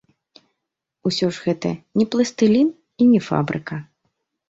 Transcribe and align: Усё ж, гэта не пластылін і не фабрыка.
Усё 1.09 1.29
ж, 1.35 1.45
гэта 1.45 1.69
не 2.01 2.09
пластылін 2.17 2.67
і 3.01 3.11
не 3.15 3.25
фабрыка. 3.31 3.75